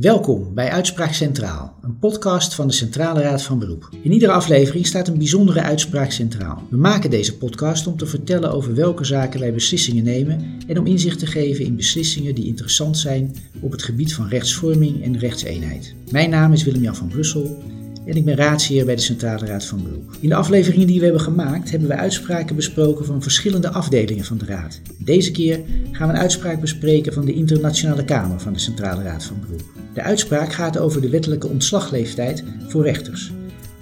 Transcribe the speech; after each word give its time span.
Welkom 0.00 0.54
bij 0.54 0.70
Uitspraak 0.70 1.12
Centraal, 1.12 1.74
een 1.82 1.98
podcast 1.98 2.54
van 2.54 2.66
de 2.66 2.72
Centrale 2.72 3.20
Raad 3.20 3.42
van 3.42 3.58
Beroep. 3.58 3.88
In 4.02 4.12
iedere 4.12 4.32
aflevering 4.32 4.86
staat 4.86 5.08
een 5.08 5.18
bijzondere 5.18 5.62
uitspraak 5.62 6.10
centraal. 6.10 6.62
We 6.70 6.76
maken 6.76 7.10
deze 7.10 7.36
podcast 7.36 7.86
om 7.86 7.96
te 7.96 8.06
vertellen 8.06 8.52
over 8.52 8.74
welke 8.74 9.04
zaken 9.04 9.40
wij 9.40 9.52
beslissingen 9.52 10.04
nemen 10.04 10.58
en 10.66 10.78
om 10.78 10.86
inzicht 10.86 11.18
te 11.18 11.26
geven 11.26 11.64
in 11.64 11.76
beslissingen 11.76 12.34
die 12.34 12.46
interessant 12.46 12.98
zijn 12.98 13.34
op 13.60 13.72
het 13.72 13.82
gebied 13.82 14.14
van 14.14 14.28
rechtsvorming 14.28 15.02
en 15.02 15.18
rechtseenheid. 15.18 15.94
Mijn 16.10 16.30
naam 16.30 16.52
is 16.52 16.64
Willem-Jan 16.64 16.96
van 16.96 17.08
Brussel 17.08 17.62
en 18.08 18.16
ik 18.16 18.24
ben 18.24 18.36
raadsheer 18.36 18.84
bij 18.84 18.94
de 18.94 19.00
Centrale 19.00 19.46
Raad 19.46 19.64
van 19.64 19.82
Beroep. 19.82 20.16
In 20.20 20.28
de 20.28 20.34
afleveringen 20.34 20.86
die 20.86 20.98
we 20.98 21.04
hebben 21.04 21.22
gemaakt 21.22 21.70
hebben 21.70 21.88
we 21.88 21.94
uitspraken 21.94 22.56
besproken 22.56 23.04
van 23.04 23.22
verschillende 23.22 23.70
afdelingen 23.70 24.24
van 24.24 24.38
de 24.38 24.44
Raad. 24.44 24.80
Deze 24.98 25.30
keer 25.30 25.60
gaan 25.92 26.08
we 26.08 26.14
een 26.14 26.20
uitspraak 26.20 26.60
bespreken 26.60 27.12
van 27.12 27.24
de 27.24 27.32
Internationale 27.32 28.04
Kamer 28.04 28.40
van 28.40 28.52
de 28.52 28.58
Centrale 28.58 29.02
Raad 29.02 29.24
van 29.24 29.40
Beroep. 29.40 29.62
De 29.94 30.02
uitspraak 30.02 30.52
gaat 30.52 30.78
over 30.78 31.00
de 31.00 31.08
wettelijke 31.08 31.48
ontslagleeftijd 31.48 32.44
voor 32.68 32.82
rechters. 32.82 33.32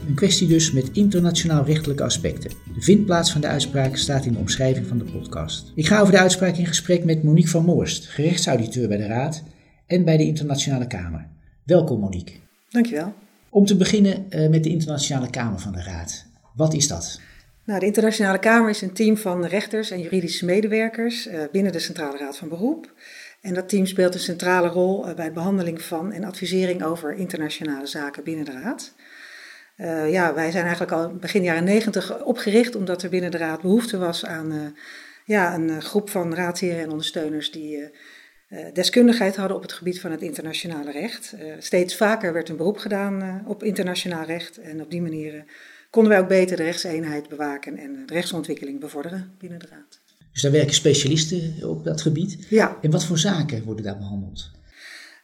Een 0.08 0.14
kwestie 0.14 0.48
dus 0.48 0.72
met 0.72 0.90
internationaal 0.92 1.64
rechtelijke 1.64 2.04
aspecten. 2.04 2.50
De 2.74 2.82
vindplaats 2.82 3.32
van 3.32 3.40
de 3.40 3.46
uitspraak 3.46 3.96
staat 3.96 4.24
in 4.24 4.32
de 4.32 4.38
omschrijving 4.38 4.86
van 4.86 4.98
de 4.98 5.04
podcast. 5.04 5.72
Ik 5.74 5.86
ga 5.86 6.00
over 6.00 6.12
de 6.12 6.20
uitspraak 6.20 6.56
in 6.56 6.66
gesprek 6.66 7.04
met 7.04 7.22
Monique 7.22 7.50
van 7.50 7.64
Moorst, 7.64 8.06
gerechtsauditeur 8.06 8.88
bij 8.88 8.96
de 8.96 9.06
Raad 9.06 9.42
en 9.86 10.04
bij 10.04 10.16
de 10.16 10.24
Internationale 10.24 10.86
Kamer. 10.86 11.28
Welkom 11.64 12.00
Monique. 12.00 12.34
Dankjewel. 12.70 13.24
Om 13.56 13.66
te 13.66 13.76
beginnen 13.76 14.26
uh, 14.30 14.48
met 14.48 14.64
de 14.64 14.68
Internationale 14.68 15.30
Kamer 15.30 15.58
van 15.58 15.72
de 15.72 15.82
Raad. 15.82 16.26
Wat 16.54 16.74
is 16.74 16.88
dat? 16.88 17.20
Nou, 17.64 17.80
de 17.80 17.86
Internationale 17.86 18.38
Kamer 18.38 18.70
is 18.70 18.82
een 18.82 18.92
team 18.92 19.16
van 19.16 19.44
rechters 19.44 19.90
en 19.90 20.00
juridische 20.00 20.44
medewerkers 20.44 21.26
uh, 21.26 21.40
binnen 21.52 21.72
de 21.72 21.78
Centrale 21.78 22.18
Raad 22.18 22.36
van 22.36 22.48
Beroep. 22.48 22.92
En 23.40 23.54
dat 23.54 23.68
team 23.68 23.86
speelt 23.86 24.14
een 24.14 24.20
centrale 24.20 24.68
rol 24.68 25.08
uh, 25.08 25.14
bij 25.14 25.26
de 25.26 25.32
behandeling 25.32 25.82
van 25.82 26.12
en 26.12 26.24
advisering 26.24 26.84
over 26.84 27.14
internationale 27.14 27.86
zaken 27.86 28.24
binnen 28.24 28.44
de 28.44 28.52
Raad. 28.52 28.94
ja, 30.10 30.34
wij 30.34 30.50
zijn 30.50 30.64
eigenlijk 30.64 30.92
al 30.92 31.14
begin 31.14 31.42
jaren 31.42 31.64
negentig 31.64 32.24
opgericht 32.24 32.74
omdat 32.74 33.02
er 33.02 33.10
binnen 33.10 33.30
de 33.30 33.38
Raad 33.38 33.60
behoefte 33.60 33.98
was 33.98 34.24
aan 34.24 34.74
ja, 35.24 35.54
een 35.54 35.82
groep 35.82 36.10
van 36.10 36.34
raadsheren 36.34 36.82
en 36.82 36.90
ondersteuners 36.90 37.50
die 37.50 37.90
deskundigheid 38.72 39.36
hadden 39.36 39.56
op 39.56 39.62
het 39.62 39.72
gebied 39.72 40.00
van 40.00 40.10
het 40.10 40.22
internationale 40.22 40.90
recht. 40.90 41.34
Uh, 41.34 41.52
steeds 41.58 41.96
vaker 41.96 42.32
werd 42.32 42.48
een 42.48 42.56
beroep 42.56 42.78
gedaan 42.78 43.22
uh, 43.22 43.48
op 43.48 43.62
internationaal 43.62 44.24
recht 44.24 44.58
en 44.58 44.80
op 44.80 44.90
die 44.90 45.02
manier 45.02 45.44
konden 45.90 46.12
wij 46.12 46.20
ook 46.20 46.28
beter 46.28 46.56
de 46.56 46.62
rechtseenheid 46.62 47.28
bewaken 47.28 47.76
en 47.76 48.06
de 48.06 48.12
rechtsontwikkeling 48.12 48.80
bevorderen 48.80 49.34
binnen 49.38 49.58
de 49.58 49.66
Raad. 49.70 50.00
Dus 50.32 50.42
daar 50.42 50.52
werken 50.52 50.74
specialisten 50.74 51.54
op 51.62 51.84
dat 51.84 52.02
gebied? 52.02 52.46
Ja. 52.48 52.78
En 52.82 52.90
wat 52.90 53.04
voor 53.04 53.18
zaken 53.18 53.64
worden 53.64 53.84
daar 53.84 53.98
behandeld? 53.98 54.50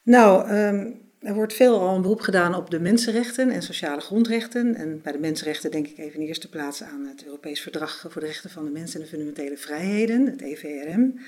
Nou, 0.02 0.50
um, 0.50 1.00
er 1.18 1.34
wordt 1.34 1.52
veel 1.52 1.80
al 1.80 1.94
een 1.94 2.02
beroep 2.02 2.20
gedaan 2.20 2.54
op 2.54 2.70
de 2.70 2.80
mensenrechten 2.80 3.50
en 3.50 3.62
sociale 3.62 4.00
grondrechten. 4.00 4.74
En 4.74 5.00
bij 5.02 5.12
de 5.12 5.18
mensenrechten 5.18 5.70
denk 5.70 5.86
ik 5.86 5.98
even 5.98 6.14
in 6.14 6.20
de 6.20 6.26
eerste 6.26 6.48
plaats 6.48 6.82
aan 6.82 7.06
het 7.06 7.24
Europees 7.24 7.60
Verdrag 7.60 8.06
voor 8.08 8.20
de 8.20 8.26
Rechten 8.26 8.50
van 8.50 8.64
de 8.64 8.70
Mens 8.70 8.94
en 8.94 9.00
de 9.00 9.06
Fundamentele 9.06 9.56
Vrijheden, 9.56 10.26
het 10.26 10.40
EVRM. 10.40 11.20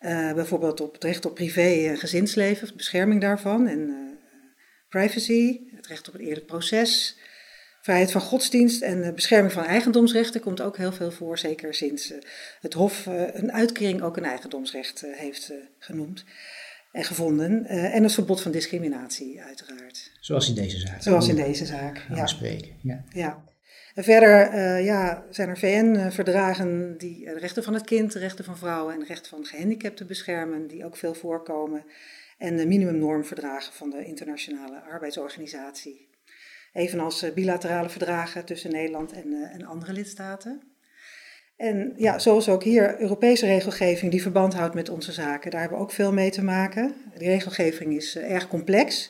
Uh, 0.00 0.32
bijvoorbeeld 0.32 0.80
op 0.80 0.92
het 0.92 1.04
recht 1.04 1.24
op 1.26 1.34
privé 1.34 1.88
en 1.88 1.96
gezinsleven, 1.96 2.76
bescherming 2.76 3.20
daarvan 3.20 3.66
en 3.66 3.78
uh, 3.78 3.96
privacy, 4.88 5.60
het 5.76 5.86
recht 5.86 6.08
op 6.08 6.12
het 6.12 6.22
eerlijk 6.22 6.46
proces, 6.46 7.18
vrijheid 7.82 8.10
van 8.10 8.20
godsdienst 8.20 8.82
en 8.82 8.98
uh, 8.98 9.12
bescherming 9.12 9.52
van 9.52 9.64
eigendomsrechten 9.64 10.40
komt 10.40 10.60
ook 10.60 10.76
heel 10.76 10.92
veel 10.92 11.10
voor, 11.10 11.38
zeker 11.38 11.74
sinds 11.74 12.12
het 12.60 12.74
Hof 12.74 13.06
een 13.32 13.52
uitkering 13.52 14.02
ook 14.02 14.16
een 14.16 14.24
eigendomsrecht 14.24 15.04
heeft 15.06 15.52
genoemd 15.78 16.24
en 16.92 17.04
gevonden. 17.04 17.66
en 17.66 18.02
het 18.02 18.12
verbod 18.12 18.42
van 18.42 18.52
discriminatie, 18.52 19.42
uiteraard. 19.42 20.10
Zoals 20.20 20.48
in 20.48 20.54
deze 20.54 20.78
zaak. 20.78 21.02
Zoals 21.02 21.28
in 21.28 21.36
deze 21.36 21.66
zaak, 21.66 22.06
ja. 22.14 22.26
Spreken. 22.26 22.72
ja. 22.82 23.04
ja. 23.12 23.44
Verder 23.98 24.54
uh, 24.54 24.84
ja, 24.84 25.24
zijn 25.30 25.48
er 25.48 25.58
VN-verdragen 25.58 26.98
die 26.98 27.24
de 27.24 27.38
rechten 27.38 27.62
van 27.62 27.74
het 27.74 27.84
kind, 27.84 28.12
de 28.12 28.18
rechten 28.18 28.44
van 28.44 28.58
vrouwen 28.58 28.94
en 28.94 29.00
de 29.00 29.06
rechten 29.06 29.30
van 29.30 29.44
gehandicapten 29.44 30.06
beschermen, 30.06 30.66
die 30.66 30.84
ook 30.84 30.96
veel 30.96 31.14
voorkomen. 31.14 31.84
En 32.38 32.56
de 32.56 32.66
minimumnormverdragen 32.66 33.72
van 33.72 33.90
de 33.90 34.04
Internationale 34.04 34.80
Arbeidsorganisatie. 34.80 36.08
Evenals 36.72 37.32
bilaterale 37.34 37.88
verdragen 37.88 38.44
tussen 38.44 38.72
Nederland 38.72 39.12
en, 39.12 39.26
uh, 39.26 39.54
en 39.54 39.64
andere 39.64 39.92
lidstaten. 39.92 40.62
En 41.56 41.92
ja, 41.96 42.18
zoals 42.18 42.48
ook 42.48 42.62
hier 42.62 43.00
Europese 43.00 43.46
regelgeving 43.46 44.10
die 44.10 44.22
verband 44.22 44.54
houdt 44.54 44.74
met 44.74 44.88
onze 44.88 45.12
zaken, 45.12 45.50
daar 45.50 45.60
hebben 45.60 45.78
we 45.78 45.84
ook 45.84 45.92
veel 45.92 46.12
mee 46.12 46.30
te 46.30 46.44
maken. 46.44 46.94
De 47.18 47.24
regelgeving 47.24 47.96
is 47.96 48.16
erg 48.16 48.48
complex. 48.48 49.08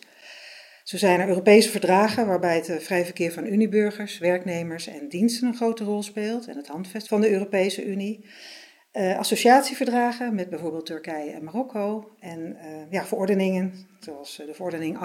Zo 0.87 0.97
zijn 0.97 1.21
er 1.21 1.29
Europese 1.29 1.71
verdragen 1.71 2.27
waarbij 2.27 2.57
het 2.57 2.83
vrij 2.83 3.05
verkeer 3.05 3.33
van 3.33 3.47
Unieburgers, 3.47 4.19
werknemers 4.19 4.87
en 4.87 5.09
diensten 5.09 5.49
een 5.49 5.55
grote 5.55 5.85
rol 5.85 6.03
speelt 6.03 6.47
en 6.47 6.57
het 6.57 6.67
handvest 6.67 7.09
van 7.09 7.21
de 7.21 7.31
Europese 7.31 7.85
Unie. 7.85 8.25
Uh, 8.93 9.19
associatieverdragen 9.19 10.35
met 10.35 10.49
bijvoorbeeld 10.51 10.87
Turkije 10.87 11.31
en 11.31 11.45
Marokko. 11.45 12.11
En 12.21 12.57
uh, 12.57 12.91
ja, 12.91 13.07
verordeningen, 13.07 13.73
zoals 14.01 14.37
de 14.37 14.55
verordening 14.55 14.97
883-2004, 14.97 14.99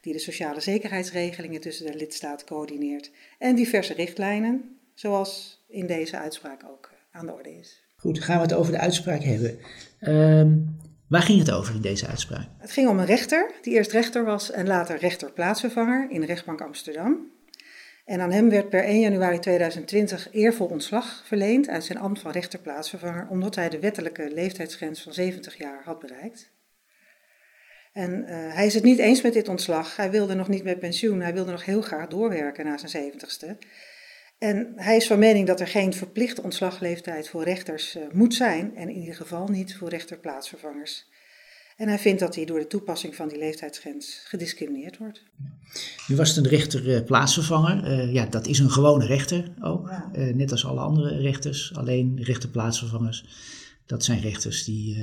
die 0.00 0.12
de 0.12 0.18
sociale 0.18 0.60
zekerheidsregelingen 0.60 1.60
tussen 1.60 1.86
de 1.86 1.94
lidstaten 1.94 2.46
coördineert. 2.46 3.10
En 3.38 3.54
diverse 3.54 3.94
richtlijnen, 3.94 4.78
zoals 4.94 5.64
in 5.68 5.86
deze 5.86 6.18
uitspraak 6.18 6.64
ook 6.70 6.90
aan 7.10 7.26
de 7.26 7.32
orde 7.32 7.58
is. 7.58 7.84
Goed, 7.96 8.22
gaan 8.22 8.36
we 8.36 8.42
het 8.42 8.54
over 8.54 8.72
de 8.72 8.78
uitspraak 8.78 9.22
hebben. 9.22 9.58
Um, 10.00 10.76
Waar 11.08 11.22
ging 11.22 11.38
het 11.38 11.50
over 11.50 11.74
in 11.74 11.80
deze 11.80 12.06
uitspraak? 12.06 12.48
Het 12.58 12.72
ging 12.72 12.88
om 12.88 12.98
een 12.98 13.06
rechter, 13.06 13.50
die 13.62 13.74
eerst 13.74 13.92
rechter 13.92 14.24
was 14.24 14.50
en 14.50 14.66
later 14.66 14.98
rechter-plaatsvervanger 14.98 16.10
in 16.10 16.20
de 16.20 16.26
rechtbank 16.26 16.60
Amsterdam. 16.60 17.34
En 18.04 18.20
aan 18.20 18.32
hem 18.32 18.50
werd 18.50 18.68
per 18.68 18.84
1 18.84 19.00
januari 19.00 19.38
2020 19.38 20.28
eervol 20.32 20.66
ontslag 20.66 21.22
verleend 21.26 21.68
uit 21.68 21.84
zijn 21.84 21.98
ambt 21.98 22.20
van 22.20 22.30
rechter-plaatsvervanger, 22.30 23.26
omdat 23.28 23.54
hij 23.54 23.68
de 23.68 23.78
wettelijke 23.78 24.30
leeftijdsgrens 24.34 25.02
van 25.02 25.12
70 25.12 25.56
jaar 25.56 25.82
had 25.84 25.98
bereikt. 25.98 26.50
En 27.92 28.22
uh, 28.22 28.28
hij 28.28 28.66
is 28.66 28.74
het 28.74 28.84
niet 28.84 28.98
eens 28.98 29.22
met 29.22 29.32
dit 29.32 29.48
ontslag. 29.48 29.96
Hij 29.96 30.10
wilde 30.10 30.34
nog 30.34 30.48
niet 30.48 30.64
met 30.64 30.78
pensioen, 30.78 31.20
hij 31.20 31.34
wilde 31.34 31.50
nog 31.50 31.64
heel 31.64 31.82
graag 31.82 32.08
doorwerken 32.08 32.64
na 32.64 32.78
zijn 32.78 33.12
70ste. 33.12 33.58
En 34.38 34.72
hij 34.76 34.96
is 34.96 35.06
van 35.06 35.18
mening 35.18 35.46
dat 35.46 35.60
er 35.60 35.66
geen 35.66 35.92
verplichte 35.92 36.42
ontslagleeftijd 36.42 37.28
voor 37.28 37.44
rechters 37.44 37.96
uh, 37.96 38.02
moet 38.12 38.34
zijn 38.34 38.76
en 38.76 38.88
in 38.88 38.96
ieder 38.96 39.14
geval 39.14 39.48
niet 39.48 39.76
voor 39.76 39.88
rechterplaatsvervangers. 39.88 41.06
En 41.76 41.88
hij 41.88 41.98
vindt 41.98 42.20
dat 42.20 42.34
hij 42.34 42.44
door 42.44 42.58
de 42.58 42.66
toepassing 42.66 43.14
van 43.14 43.28
die 43.28 43.38
leeftijdsgrens 43.38 44.22
gediscrimineerd 44.24 44.98
wordt. 44.98 45.22
Nu 46.08 46.16
was 46.16 46.28
het 46.28 46.44
een 46.44 46.50
rechter-plaatsvervanger. 46.50 47.84
Uh, 47.84 48.12
ja, 48.12 48.26
dat 48.26 48.46
is 48.46 48.58
een 48.58 48.70
gewone 48.70 49.06
rechter 49.06 49.54
ook, 49.60 49.88
ja. 49.88 50.10
uh, 50.16 50.34
net 50.34 50.50
als 50.50 50.64
alle 50.64 50.80
andere 50.80 51.20
rechters. 51.20 51.74
Alleen 51.74 52.22
rechterplaatsvervangers, 52.22 53.24
dat 53.86 54.04
zijn 54.04 54.20
rechters 54.20 54.64
die 54.64 54.96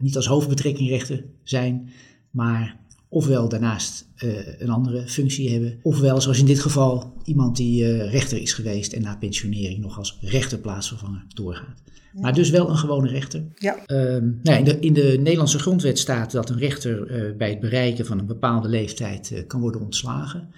niet 0.00 0.16
als 0.16 0.26
hoofdbetrekking 0.26 0.88
rechter 0.88 1.24
zijn, 1.42 1.90
maar 2.30 2.85
ofwel 3.16 3.48
daarnaast 3.48 4.08
uh, 4.24 4.60
een 4.60 4.70
andere 4.70 5.08
functie 5.08 5.50
hebben, 5.50 5.78
ofwel 5.82 6.20
zoals 6.20 6.38
in 6.38 6.46
dit 6.46 6.60
geval 6.60 7.12
iemand 7.24 7.56
die 7.56 7.82
uh, 7.82 8.10
rechter 8.10 8.38
is 8.38 8.52
geweest 8.52 8.92
en 8.92 9.02
na 9.02 9.16
pensionering 9.16 9.78
nog 9.80 9.98
als 9.98 10.18
rechterplaatsvervanger 10.20 11.24
doorgaat. 11.34 11.82
Ja. 12.12 12.20
Maar 12.20 12.34
dus 12.34 12.50
wel 12.50 12.68
een 12.70 12.76
gewone 12.76 13.08
rechter. 13.08 13.44
Ja. 13.54 13.78
Um, 13.86 14.40
nou, 14.42 14.58
in, 14.58 14.64
de, 14.64 14.78
in, 14.78 14.92
de, 14.92 15.16
Nederlandse 15.18 15.58
grondwet 15.58 15.98
staat 15.98 16.32
dat 16.32 16.50
een 16.50 16.58
rechter 16.58 17.10
uh, 17.10 17.36
bij 17.36 17.50
het 17.50 17.60
bereiken 17.60 18.06
van 18.06 18.18
een 18.18 18.26
bepaalde 18.26 18.68
leeftijd 18.68 19.44
kan 19.46 19.60
worden 19.60 19.80
ontslagen. 19.80 20.48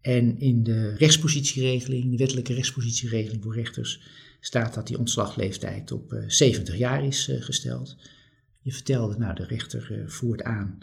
En 0.00 0.40
in 0.40 0.62
de 0.62 0.94
rechtspositieregeling, 0.94 2.10
de 2.10 2.16
wettelijke 2.16 2.54
rechtspositieregeling 2.54 3.42
voor 3.42 3.54
rechters, 3.54 4.00
staat 4.40 4.74
dat 4.74 4.86
die 4.86 4.98
ontslagleeftijd 4.98 5.92
op 5.92 6.22
70 6.26 6.76
jaar 6.76 7.04
is 7.04 7.30
gesteld. 7.40 7.96
Je 8.62 8.72
vertelde, 8.72 9.18
nou, 9.18 9.34
de 9.34 9.44
rechter 9.44 10.04
voert 10.06 10.42
aan 10.42 10.78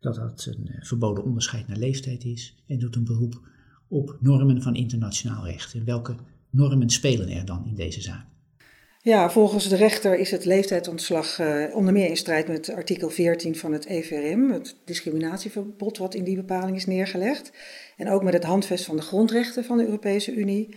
dat 0.00 0.14
dat 0.14 0.48
een 0.50 0.70
verboden 0.80 1.24
onderscheid 1.24 1.68
naar 1.68 1.76
leeftijd 1.76 2.24
is 2.24 2.62
en 2.66 2.78
doet 2.78 2.96
een 2.96 3.04
beroep 3.04 3.40
op 3.88 4.16
normen 4.20 4.62
van 4.62 4.74
internationaal 4.74 5.46
recht. 5.46 5.74
En 5.74 5.84
welke 5.84 6.14
normen 6.50 6.90
spelen 6.90 7.28
er 7.28 7.44
dan 7.44 7.66
in 7.66 7.74
deze 7.74 8.00
zaak? 8.00 8.26
Ja, 9.02 9.30
volgens 9.30 9.68
de 9.68 9.76
rechter 9.76 10.18
is 10.18 10.30
het 10.30 10.44
leeftijdsontslag 10.44 11.38
uh, 11.38 11.64
onder 11.74 11.92
meer 11.92 12.08
in 12.08 12.16
strijd 12.16 12.48
met 12.48 12.70
artikel 12.70 13.10
14 13.10 13.56
van 13.56 13.72
het 13.72 13.86
EVRM, 13.86 14.50
het 14.50 14.76
discriminatieverbod 14.84 15.98
wat 15.98 16.14
in 16.14 16.24
die 16.24 16.36
bepaling 16.36 16.76
is 16.76 16.86
neergelegd. 16.86 17.52
En 17.96 18.10
ook 18.10 18.22
met 18.22 18.32
het 18.32 18.44
handvest 18.44 18.84
van 18.84 18.96
de 18.96 19.02
grondrechten 19.02 19.64
van 19.64 19.76
de 19.76 19.84
Europese 19.84 20.34
Unie. 20.34 20.74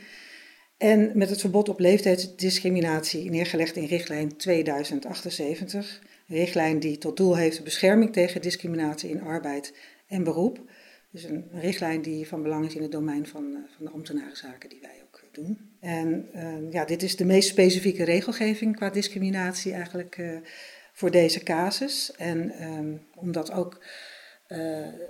En 0.78 1.12
met 1.14 1.30
het 1.30 1.40
verbod 1.40 1.70
op 1.70 1.80
leeftijdsdiscriminatie 1.80 3.30
neergelegd 3.30 3.76
in 3.76 3.86
richtlijn 3.86 4.38
2078 4.38 6.02
richtlijn 6.28 6.80
die 6.80 6.98
tot 6.98 7.18
doel 7.18 7.38
heeft 7.38 7.58
de 7.58 7.64
bescherming 7.64 8.14
tegen 8.14 8.42
discriminatie 8.42 9.10
in 9.10 9.22
arbeid 9.22 9.74
en 10.08 10.24
beroep. 10.24 10.62
Dus 11.12 11.24
een 11.24 11.46
richtlijn 11.52 12.02
die 12.02 12.28
van 12.28 12.44
belang 12.44 12.66
is 12.66 12.76
in 12.76 12.82
het 12.82 12.92
domein 12.92 13.28
van, 13.28 13.44
uh, 13.44 13.58
van 13.76 13.86
de 13.86 13.92
ambtenarenzaken 13.92 14.70
die 14.70 14.80
wij 14.82 15.02
ook 15.04 15.22
uh, 15.24 15.30
doen. 15.32 15.58
En 15.80 16.30
uh, 16.36 16.72
ja, 16.72 16.86
dit 16.86 17.04
is 17.04 17.16
de 17.16 17.26
meest 17.26 17.50
specifieke 17.50 18.04
regelgeving 18.04 18.76
qua 18.76 18.90
discriminatie 18.90 19.74
eigenlijk 19.74 20.42
voor 20.94 21.12
deze 21.12 21.44
casus. 21.44 22.12
En 22.18 22.50
ehm, 22.52 22.94
omdat 23.16 23.52
ook 23.52 23.80
uh, 24.48 24.58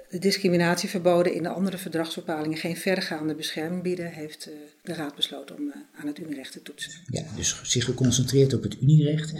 de 0.09 0.19
discriminatieverboden 0.19 1.33
in 1.33 1.43
de 1.43 1.49
andere 1.49 1.77
verdragsbepalingen 1.77 2.57
geen 2.57 2.77
verdergaande 2.77 3.35
bescherming 3.35 3.83
bieden, 3.83 4.11
heeft 4.11 4.49
de 4.81 4.93
Raad 4.93 5.15
besloten 5.15 5.55
om 5.55 5.73
aan 5.95 6.07
het 6.07 6.19
Unirecht 6.19 6.51
te 6.51 6.61
toetsen. 6.61 6.91
Ja, 7.05 7.23
dus 7.35 7.59
zich 7.63 7.85
geconcentreerd 7.85 8.53
op 8.53 8.63
het 8.63 8.81
Unirecht. 8.81 9.33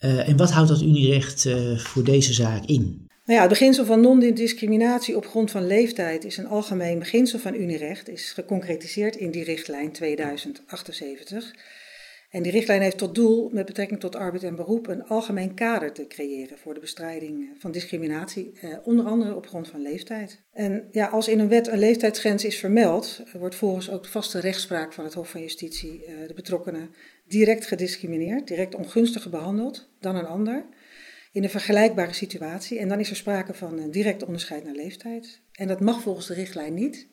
En 0.00 0.36
wat 0.36 0.50
houdt 0.50 0.68
dat 0.68 0.82
Unirecht 0.82 1.48
voor 1.76 2.04
deze 2.04 2.32
zaak 2.32 2.64
in? 2.64 3.06
Nou 3.28 3.40
ja, 3.40 3.46
het 3.46 3.58
beginsel 3.58 3.84
van 3.84 4.00
non-discriminatie 4.00 5.16
op 5.16 5.26
grond 5.26 5.50
van 5.50 5.66
leeftijd 5.66 6.24
is 6.24 6.36
een 6.36 6.46
algemeen 6.46 6.98
beginsel 6.98 7.38
van 7.38 7.54
Unirecht, 7.54 8.08
is 8.08 8.32
geconcretiseerd 8.32 9.16
in 9.16 9.30
die 9.30 9.44
richtlijn 9.44 9.92
2078. 9.92 11.54
En 12.30 12.42
die 12.42 12.52
richtlijn 12.52 12.82
heeft 12.82 12.98
tot 12.98 13.14
doel, 13.14 13.50
met 13.52 13.66
betrekking 13.66 14.00
tot 14.00 14.16
arbeid 14.16 14.42
en 14.42 14.56
beroep, 14.56 14.86
een 14.86 15.04
algemeen 15.04 15.54
kader 15.54 15.92
te 15.92 16.06
creëren 16.06 16.58
voor 16.58 16.74
de 16.74 16.80
bestrijding 16.80 17.50
van 17.58 17.72
discriminatie, 17.72 18.52
eh, 18.60 18.70
onder 18.84 19.06
andere 19.06 19.34
op 19.34 19.46
grond 19.46 19.68
van 19.68 19.82
leeftijd. 19.82 20.42
En 20.52 20.88
ja, 20.90 21.06
als 21.06 21.28
in 21.28 21.38
een 21.38 21.48
wet 21.48 21.66
een 21.66 21.78
leeftijdsgrens 21.78 22.44
is 22.44 22.58
vermeld, 22.58 23.22
wordt 23.38 23.54
volgens 23.54 23.90
ook 23.90 24.02
de 24.02 24.08
vaste 24.08 24.40
rechtspraak 24.40 24.92
van 24.92 25.04
het 25.04 25.14
Hof 25.14 25.30
van 25.30 25.40
Justitie 25.40 26.04
eh, 26.04 26.14
de 26.26 26.34
betrokkenen 26.34 26.90
direct 27.28 27.66
gediscrimineerd, 27.66 28.48
direct 28.48 28.74
ongunstiger 28.74 29.30
behandeld 29.30 29.88
dan 30.00 30.16
een 30.16 30.26
ander 30.26 30.66
in 31.32 31.42
een 31.42 31.50
vergelijkbare 31.50 32.12
situatie. 32.12 32.78
En 32.78 32.88
dan 32.88 33.00
is 33.00 33.10
er 33.10 33.16
sprake 33.16 33.54
van 33.54 33.78
een 33.78 33.90
direct 33.90 34.22
onderscheid 34.22 34.64
naar 34.64 34.74
leeftijd. 34.74 35.40
En 35.52 35.68
dat 35.68 35.80
mag 35.80 36.02
volgens 36.02 36.26
de 36.26 36.34
richtlijn 36.34 36.74
niet, 36.74 37.08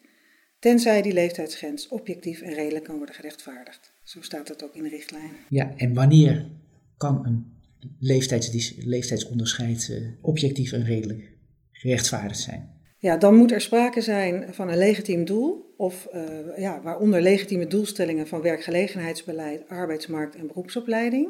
tenzij 0.59 1.01
die 1.01 1.13
leeftijdsgrens 1.13 1.87
objectief 1.87 2.41
en 2.41 2.53
redelijk 2.53 2.83
kan 2.83 2.97
worden 2.97 3.15
gerechtvaardigd. 3.15 3.93
Zo 4.03 4.21
staat 4.21 4.47
het 4.47 4.63
ook 4.63 4.75
in 4.75 4.83
de 4.83 4.89
richtlijn. 4.89 5.31
Ja, 5.49 5.73
en 5.75 5.93
wanneer 5.93 6.49
kan 6.97 7.25
een 7.25 7.53
leeftijds, 7.99 8.75
leeftijdsonderscheid 8.77 9.87
uh, 9.91 10.07
objectief 10.21 10.71
en 10.71 10.85
redelijk 10.85 11.31
gerechtvaardigd 11.71 12.39
zijn? 12.39 12.73
Ja, 12.97 13.17
dan 13.17 13.35
moet 13.35 13.51
er 13.51 13.61
sprake 13.61 14.01
zijn 14.01 14.53
van 14.53 14.69
een 14.69 14.77
legitiem 14.77 15.25
doel, 15.25 15.64
of 15.77 16.07
uh, 16.13 16.57
ja, 16.57 16.81
waaronder 16.81 17.21
legitieme 17.21 17.67
doelstellingen 17.67 18.27
van 18.27 18.41
werkgelegenheidsbeleid, 18.41 19.69
arbeidsmarkt 19.69 20.35
en 20.35 20.47
beroepsopleiding. 20.47 21.29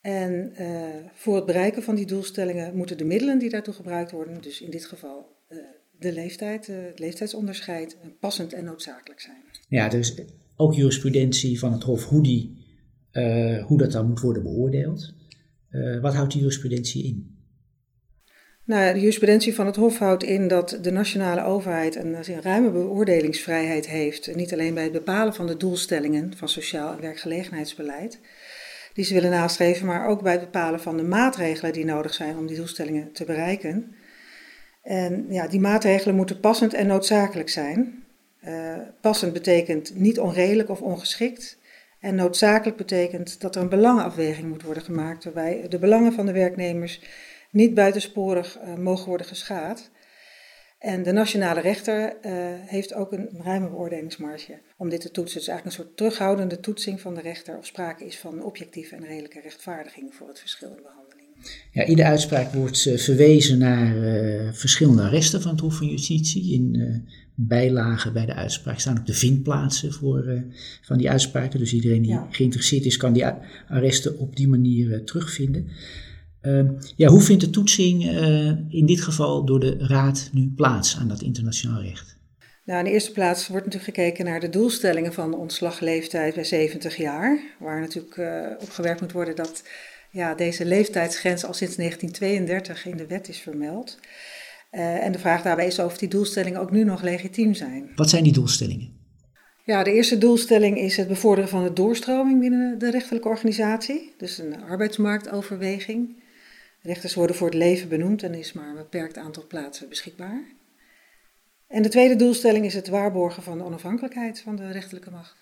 En 0.00 0.52
uh, 0.60 0.86
voor 1.12 1.36
het 1.36 1.46
bereiken 1.46 1.82
van 1.82 1.94
die 1.94 2.06
doelstellingen 2.06 2.76
moeten 2.76 2.98
de 2.98 3.04
middelen 3.04 3.38
die 3.38 3.50
daartoe 3.50 3.74
gebruikt 3.74 4.10
worden, 4.10 4.42
dus 4.42 4.60
in 4.60 4.70
dit 4.70 4.86
geval 4.86 5.36
uh, 5.48 5.58
de 5.98 6.12
leeftijd, 6.12 6.66
het 6.66 6.98
leeftijdsonderscheid, 6.98 7.96
passend 8.20 8.52
en 8.52 8.64
noodzakelijk 8.64 9.20
zijn. 9.20 9.36
Ja, 9.68 9.88
dus 9.88 10.14
ook 10.56 10.74
jurisprudentie 10.74 11.58
van 11.58 11.72
het 11.72 11.82
Hof, 11.82 12.04
hoe, 12.04 12.22
die, 12.22 12.64
hoe 13.66 13.78
dat 13.78 13.92
dan 13.92 14.06
moet 14.08 14.20
worden 14.20 14.42
beoordeeld. 14.42 15.14
wat 16.00 16.14
houdt 16.14 16.32
die 16.32 16.40
jurisprudentie 16.40 17.04
in? 17.04 17.35
Nou, 18.66 18.92
de 18.92 18.98
jurisprudentie 18.98 19.54
van 19.54 19.66
het 19.66 19.76
Hof 19.76 19.98
houdt 19.98 20.22
in 20.22 20.48
dat 20.48 20.78
de 20.80 20.90
nationale 20.90 21.44
overheid 21.44 21.96
een, 21.96 22.14
een 22.14 22.42
ruime 22.42 22.70
beoordelingsvrijheid 22.70 23.86
heeft. 23.86 24.34
Niet 24.34 24.52
alleen 24.52 24.74
bij 24.74 24.82
het 24.82 24.92
bepalen 24.92 25.34
van 25.34 25.46
de 25.46 25.56
doelstellingen 25.56 26.36
van 26.36 26.48
sociaal 26.48 26.92
en 26.92 27.00
werkgelegenheidsbeleid, 27.00 28.18
die 28.92 29.04
ze 29.04 29.14
willen 29.14 29.30
nastreven, 29.30 29.86
maar 29.86 30.06
ook 30.06 30.22
bij 30.22 30.32
het 30.32 30.40
bepalen 30.40 30.80
van 30.80 30.96
de 30.96 31.02
maatregelen 31.02 31.72
die 31.72 31.84
nodig 31.84 32.14
zijn 32.14 32.36
om 32.36 32.46
die 32.46 32.56
doelstellingen 32.56 33.12
te 33.12 33.24
bereiken. 33.24 33.94
En 34.82 35.26
ja, 35.28 35.48
die 35.48 35.60
maatregelen 35.60 36.16
moeten 36.16 36.40
passend 36.40 36.74
en 36.74 36.86
noodzakelijk 36.86 37.48
zijn. 37.48 38.04
Uh, 38.44 38.76
passend 39.00 39.32
betekent 39.32 39.92
niet 39.94 40.20
onredelijk 40.20 40.68
of 40.68 40.80
ongeschikt. 40.80 41.58
En 42.00 42.14
noodzakelijk 42.14 42.76
betekent 42.76 43.40
dat 43.40 43.56
er 43.56 43.62
een 43.62 43.68
belangenafweging 43.68 44.48
moet 44.48 44.62
worden 44.62 44.82
gemaakt, 44.82 45.24
waarbij 45.24 45.66
de 45.68 45.78
belangen 45.78 46.12
van 46.12 46.26
de 46.26 46.32
werknemers 46.32 47.00
niet 47.56 47.74
buitensporig 47.74 48.58
uh, 48.58 48.74
mogen 48.74 49.08
worden 49.08 49.26
geschaad. 49.26 49.90
En 50.78 51.02
de 51.02 51.12
nationale 51.12 51.60
rechter 51.60 52.16
uh, 52.22 52.32
heeft 52.66 52.94
ook 52.94 53.12
een 53.12 53.28
ruime 53.38 53.68
beoordelingsmarge 53.68 54.60
om 54.76 54.88
dit 54.88 55.00
te 55.00 55.10
toetsen. 55.10 55.38
Dus 55.38 55.48
eigenlijk 55.48 55.78
een 55.78 55.84
soort 55.84 55.96
terughoudende 55.96 56.60
toetsing 56.60 57.00
van 57.00 57.14
de 57.14 57.20
rechter 57.20 57.58
of 57.58 57.66
sprake 57.66 58.06
is 58.06 58.18
van 58.18 58.44
objectieve 58.44 58.94
en 58.94 59.06
redelijke 59.06 59.40
rechtvaardiging 59.40 60.14
voor 60.14 60.28
het 60.28 60.40
verschil 60.40 60.68
in 60.68 60.82
behandeling. 60.82 61.26
Ja, 61.70 61.82
in 61.82 61.96
de 61.96 62.04
uitspraak 62.04 62.52
wordt 62.52 62.84
uh, 62.84 62.98
verwezen 62.98 63.58
naar 63.58 63.96
uh, 63.96 64.52
verschillende 64.52 65.02
arresten 65.02 65.42
van 65.42 65.50
het 65.50 65.60
Hof 65.60 65.76
van 65.76 65.86
Justitie. 65.86 66.52
In 66.52 67.04
bijlagen 67.34 68.12
bij 68.12 68.26
de 68.26 68.34
uitspraak 68.34 68.78
staan 68.78 68.98
ook 68.98 69.06
de 69.06 69.14
vindplaatsen 69.14 69.92
voor, 69.92 70.44
van 70.82 70.98
die 70.98 71.10
uitspraken. 71.10 71.58
Dus 71.58 71.72
iedereen 71.72 72.02
die 72.02 72.10
ja. 72.10 72.26
geïnteresseerd 72.30 72.84
is, 72.84 72.96
kan 72.96 73.12
die 73.12 73.24
arresten 73.68 74.18
op 74.18 74.36
die 74.36 74.48
manier 74.48 75.04
terugvinden. 75.04 75.68
Uh, 76.46 76.70
ja, 76.96 77.08
hoe 77.08 77.20
vindt 77.20 77.44
de 77.44 77.50
toetsing 77.50 78.04
uh, 78.04 78.46
in 78.68 78.86
dit 78.86 79.00
geval 79.00 79.44
door 79.44 79.60
de 79.60 79.76
Raad 79.78 80.30
nu 80.32 80.52
plaats 80.56 80.96
aan 81.00 81.08
dat 81.08 81.22
internationaal 81.22 81.82
recht? 81.82 82.16
Nou, 82.64 82.78
in 82.78 82.84
de 82.84 82.90
eerste 82.90 83.12
plaats 83.12 83.48
wordt 83.48 83.64
natuurlijk 83.64 83.96
gekeken 83.96 84.24
naar 84.24 84.40
de 84.40 84.48
doelstellingen 84.48 85.12
van 85.12 85.30
de 85.30 85.36
ontslagleeftijd 85.36 86.34
bij 86.34 86.44
70 86.44 86.96
jaar. 86.96 87.40
Waar 87.58 87.80
natuurlijk 87.80 88.16
uh, 88.16 88.46
op 88.60 88.70
gewerkt 88.70 89.00
moet 89.00 89.12
worden 89.12 89.36
dat 89.36 89.62
ja, 90.10 90.34
deze 90.34 90.64
leeftijdsgrens 90.64 91.44
al 91.44 91.54
sinds 91.54 91.76
1932 91.76 92.86
in 92.86 92.96
de 92.96 93.06
wet 93.06 93.28
is 93.28 93.38
vermeld. 93.38 93.98
Uh, 94.72 95.04
en 95.04 95.12
de 95.12 95.18
vraag 95.18 95.42
daarbij 95.42 95.66
is 95.66 95.78
of 95.78 95.98
die 95.98 96.08
doelstellingen 96.08 96.60
ook 96.60 96.70
nu 96.70 96.84
nog 96.84 97.02
legitiem 97.02 97.54
zijn. 97.54 97.90
Wat 97.94 98.10
zijn 98.10 98.24
die 98.24 98.32
doelstellingen? 98.32 98.94
Ja, 99.64 99.82
de 99.82 99.92
eerste 99.92 100.18
doelstelling 100.18 100.78
is 100.78 100.96
het 100.96 101.08
bevorderen 101.08 101.50
van 101.50 101.64
de 101.64 101.72
doorstroming 101.72 102.40
binnen 102.40 102.78
de 102.78 102.90
rechterlijke 102.90 103.28
organisatie. 103.28 104.14
Dus 104.18 104.38
een 104.38 104.62
arbeidsmarktoverweging. 104.62 106.24
Rechters 106.86 107.14
worden 107.14 107.36
voor 107.36 107.46
het 107.46 107.56
leven 107.56 107.88
benoemd 107.88 108.22
en 108.22 108.34
is 108.34 108.52
maar 108.52 108.68
een 108.68 108.76
beperkt 108.76 109.16
aantal 109.16 109.46
plaatsen 109.46 109.88
beschikbaar. 109.88 110.54
En 111.68 111.82
de 111.82 111.88
tweede 111.88 112.16
doelstelling 112.16 112.64
is 112.64 112.74
het 112.74 112.88
waarborgen 112.88 113.42
van 113.42 113.58
de 113.58 113.64
onafhankelijkheid 113.64 114.40
van 114.40 114.56
de 114.56 114.70
rechterlijke 114.70 115.10
macht. 115.10 115.36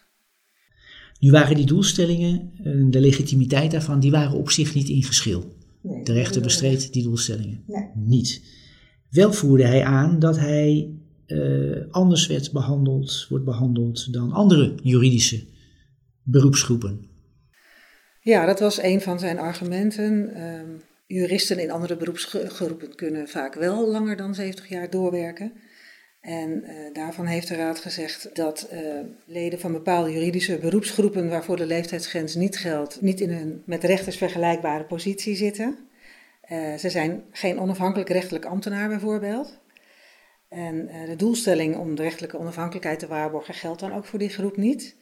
Nu 1.18 1.30
waren 1.30 1.56
die 1.56 1.66
doelstellingen, 1.66 2.52
eh, 2.58 2.72
de 2.86 3.00
legitimiteit 3.00 3.70
daarvan, 3.70 4.00
die 4.00 4.10
waren 4.10 4.38
op 4.38 4.50
zich 4.50 4.74
niet 4.74 4.88
in 4.88 5.02
geschil. 5.02 5.54
Nee, 5.82 6.04
de 6.04 6.12
rechter 6.12 6.42
bestreed 6.42 6.92
die 6.92 7.02
doelstellingen 7.02 7.64
nee. 7.66 7.90
niet. 7.94 8.42
Wel 9.10 9.32
voerde 9.32 9.66
hij 9.66 9.84
aan 9.84 10.18
dat 10.18 10.38
hij 10.38 10.94
uh, 11.26 11.76
anders 11.90 12.26
werd 12.26 12.52
behandeld, 12.52 13.26
wordt 13.28 13.44
behandeld 13.44 14.12
dan 14.12 14.32
andere 14.32 14.74
juridische 14.82 15.44
beroepsgroepen. 16.22 17.08
Ja, 18.20 18.46
dat 18.46 18.60
was 18.60 18.82
een 18.82 19.00
van 19.00 19.18
zijn 19.18 19.38
argumenten. 19.38 20.30
Uh, 20.36 20.60
Juristen 21.06 21.58
in 21.58 21.70
andere 21.70 21.96
beroepsgroepen 21.96 22.94
kunnen 22.94 23.28
vaak 23.28 23.54
wel 23.54 23.88
langer 23.88 24.16
dan 24.16 24.34
70 24.34 24.68
jaar 24.68 24.90
doorwerken. 24.90 25.52
En 26.20 26.64
uh, 26.64 26.70
daarvan 26.92 27.26
heeft 27.26 27.48
de 27.48 27.54
Raad 27.54 27.78
gezegd 27.78 28.30
dat 28.32 28.68
uh, 28.72 28.80
leden 29.26 29.60
van 29.60 29.72
bepaalde 29.72 30.12
juridische 30.12 30.58
beroepsgroepen 30.58 31.28
waarvoor 31.28 31.56
de 31.56 31.66
leeftijdsgrens 31.66 32.34
niet 32.34 32.58
geldt, 32.58 33.00
niet 33.00 33.20
in 33.20 33.30
een 33.30 33.62
met 33.66 33.84
rechters 33.84 34.16
vergelijkbare 34.16 34.84
positie 34.84 35.36
zitten. 35.36 35.78
Uh, 36.50 36.74
ze 36.74 36.90
zijn 36.90 37.24
geen 37.30 37.60
onafhankelijk 37.60 38.08
rechtelijk 38.08 38.44
ambtenaar 38.44 38.88
bijvoorbeeld. 38.88 39.62
En 40.48 40.90
de 41.06 41.16
doelstelling 41.16 41.76
om 41.76 41.94
de 41.94 42.02
rechtelijke 42.02 42.38
onafhankelijkheid 42.38 42.98
te 42.98 43.06
waarborgen 43.06 43.54
geldt 43.54 43.80
dan 43.80 43.92
ook 43.92 44.04
voor 44.04 44.18
die 44.18 44.28
groep 44.28 44.56
niet. 44.56 44.96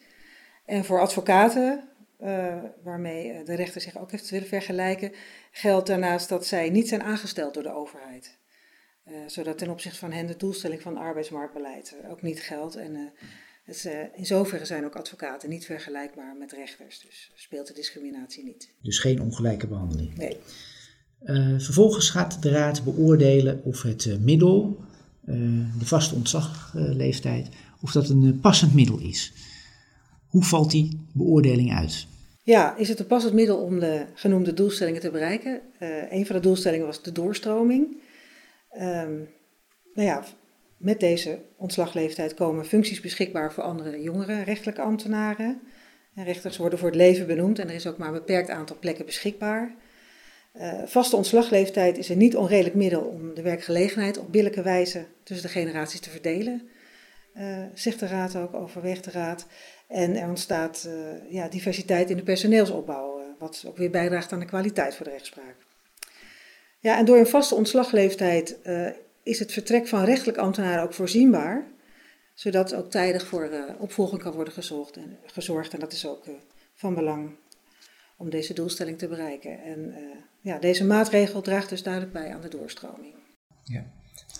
En 0.65 0.85
voor 0.85 1.01
advocaten 1.01 1.89
uh, 2.23 2.63
waarmee 2.83 3.33
eh, 3.33 3.45
de 3.45 3.55
rechter 3.55 3.81
zich 3.81 3.99
ook 3.99 4.11
heeft 4.11 4.31
willen 4.31 4.49
vergelijken, 4.49 5.13
geldt 5.51 5.87
daarnaast 5.87 6.29
dat 6.29 6.47
zij 6.47 6.71
niet 6.71 6.89
zijn 6.89 7.03
aangesteld 7.03 7.55
door 7.55 7.63
de 7.63 7.75
overheid. 7.75 8.39
Uh, 9.09 9.15
zodat 9.27 9.59
ten 9.59 9.71
opzichte 9.71 9.99
van 9.99 10.13
hen 10.13 10.27
de 10.27 10.37
doelstelling 10.37 10.83
van 10.83 10.97
arbeidsmarktbeleid 10.97 11.95
ook 12.11 12.23
niet 12.23 12.41
geldt. 12.41 12.77
En 12.77 13.13
het, 13.65 13.91
in 14.15 14.27
zoverre 14.27 14.65
zijn 14.65 14.85
ook 14.85 14.97
advocaten 14.97 15.49
niet 15.49 15.65
vergelijkbaar 15.65 16.37
met 16.37 16.53
rechters. 16.53 17.01
Dus 17.01 17.31
speelt 17.35 17.67
de 17.67 17.75
discriminatie 17.75 18.45
niet. 18.45 18.75
Dus 18.83 18.99
geen 18.99 19.21
ongelijke 19.21 19.67
behandeling. 19.67 20.17
Nee. 20.17 20.37
vervolgens 21.61 22.11
gaat 22.11 22.43
de 22.43 22.51
Raad 22.51 22.85
beoordelen 22.85 23.65
of 23.65 23.83
het 23.83 24.21
middel, 24.21 24.85
de 25.79 25.85
vaste 25.85 26.15
ontslagleeftijd, 26.15 27.49
of 27.81 27.93
dat 27.93 28.09
een 28.09 28.41
passend 28.41 28.75
middel 28.75 28.99
is. 28.99 29.33
Hoe 30.27 30.45
valt 30.45 30.71
die 30.71 31.01
beoordeling 31.13 31.75
uit? 31.75 32.07
Ja, 32.45 32.77
is 32.77 32.89
het 32.89 32.99
een 32.99 33.07
passend 33.07 33.35
middel 33.35 33.59
om 33.59 33.81
de 33.81 34.07
genoemde 34.15 34.55
doelstellingen 34.55 35.01
te 35.01 35.11
bereiken? 35.11 35.61
Uh, 35.81 36.13
een 36.13 36.27
van 36.27 36.37
de 36.37 36.43
doelstellingen 36.43 36.87
was 36.87 37.03
de 37.03 37.13
doorstroming. 37.13 38.01
Um, 38.79 39.29
nou 39.95 40.09
ja, 40.09 40.25
met 40.77 41.01
deze 41.01 41.39
ontslagleeftijd 41.57 42.35
komen 42.35 42.67
functies 42.67 43.01
beschikbaar 43.01 43.53
voor 43.53 43.63
andere 43.63 44.03
jongere 44.03 44.43
rechtelijke 44.43 44.83
ambtenaren. 44.83 45.61
En 46.15 46.25
rechters 46.25 46.57
worden 46.57 46.79
voor 46.79 46.89
het 46.89 46.97
leven 46.97 47.27
benoemd 47.27 47.59
en 47.59 47.69
er 47.69 47.75
is 47.75 47.87
ook 47.87 47.99
maar 47.99 48.09
een 48.09 48.15
beperkt 48.15 48.51
aantal 48.51 48.77
plekken 48.79 49.07
beschikbaar. 49.07 49.75
Uh, 50.55 50.83
vaste 50.85 51.17
ontslagleeftijd 51.17 51.99
is 51.99 52.09
een 52.09 52.19
niet 52.19 52.37
onredelijk 52.37 52.75
middel 52.75 53.03
om 53.03 53.35
de 53.35 53.43
werkgelegenheid 53.43 54.19
op 54.19 54.33
billijke 54.33 54.63
wijze 54.63 55.07
tussen 55.23 55.47
de 55.47 55.53
generaties 55.53 56.01
te 56.01 56.11
verdelen, 56.11 56.69
uh, 57.37 57.65
zegt 57.75 58.01
de 58.01 58.07
Raad 58.07 58.37
ook, 58.37 58.55
overweegt 58.55 59.05
de 59.05 59.11
Raad. 59.11 59.47
En 59.93 60.17
er 60.17 60.29
ontstaat 60.29 60.89
uh, 60.89 61.33
ja, 61.33 61.49
diversiteit 61.49 62.11
in 62.11 62.17
de 62.17 62.23
personeelsopbouw, 62.23 63.19
uh, 63.19 63.25
wat 63.39 63.65
ook 63.67 63.77
weer 63.77 63.91
bijdraagt 63.91 64.33
aan 64.33 64.41
de 64.41 64.47
kwaliteit 64.47 64.95
voor 64.95 65.05
de 65.05 65.11
rechtspraak. 65.11 65.57
Ja, 66.79 66.99
en 66.99 67.05
door 67.05 67.19
een 67.19 67.27
vaste 67.27 67.55
ontslagleeftijd 67.55 68.59
uh, 68.65 68.89
is 69.23 69.39
het 69.39 69.53
vertrek 69.53 69.89
van 69.89 70.05
rechtelijk 70.05 70.39
ambtenaren 70.39 70.83
ook 70.83 70.95
voorzienbaar, 70.95 71.67
zodat 72.35 72.75
ook 72.75 72.91
tijdig 72.91 73.27
voor 73.27 73.51
opvolging 73.79 74.23
kan 74.23 74.33
worden 74.33 74.53
gezorgd 74.53 74.97
en, 74.97 75.19
gezorgd. 75.27 75.73
En 75.73 75.81
dat 75.81 75.93
is 75.93 76.07
ook 76.07 76.25
van 76.75 76.95
belang 76.95 77.31
om 78.17 78.31
deze 78.31 78.55
doelstelling 78.55 78.99
te 78.99 79.09
bereiken. 79.09 79.63
En 79.63 79.95
ja, 80.41 80.59
deze 80.59 80.85
maatregel 80.85 81.41
draagt 81.41 81.69
dus 81.69 81.83
duidelijk 81.83 82.13
bij 82.13 82.35
aan 82.35 82.41
de 82.41 82.49
doorstroming. 82.49 83.15
Ja. 83.65 83.85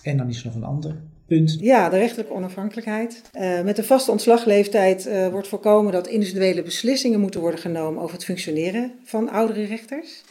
En 0.03 0.17
dan 0.17 0.29
is 0.29 0.39
er 0.39 0.45
nog 0.45 0.55
een 0.55 0.63
ander 0.63 1.01
punt. 1.27 1.57
Ja, 1.59 1.89
de 1.89 1.97
rechterlijke 1.97 2.33
onafhankelijkheid. 2.33 3.21
Uh, 3.33 3.61
met 3.61 3.75
de 3.75 3.83
vaste 3.83 4.11
ontslagleeftijd 4.11 5.07
uh, 5.07 5.27
wordt 5.27 5.47
voorkomen 5.47 5.91
dat 5.91 6.07
individuele 6.07 6.63
beslissingen 6.63 7.19
moeten 7.19 7.41
worden 7.41 7.59
genomen 7.59 8.01
over 8.01 8.15
het 8.15 8.25
functioneren 8.25 8.91
van 9.03 9.29
oudere 9.29 9.63
rechters. 9.63 10.23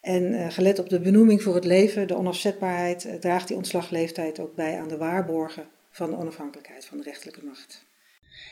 En 0.00 0.22
uh, 0.22 0.50
gelet 0.50 0.78
op 0.78 0.88
de 0.88 1.00
benoeming 1.00 1.42
voor 1.42 1.54
het 1.54 1.64
leven, 1.64 2.08
de 2.08 2.16
onafzetbaarheid, 2.16 3.08
draagt 3.20 3.48
die 3.48 3.56
ontslagleeftijd 3.56 4.40
ook 4.40 4.54
bij 4.54 4.80
aan 4.80 4.88
de 4.88 4.96
waarborgen 4.96 5.64
van 5.90 6.10
de 6.10 6.16
onafhankelijkheid 6.16 6.84
van 6.84 6.98
de 6.98 7.04
rechterlijke 7.04 7.44
macht. 7.44 7.84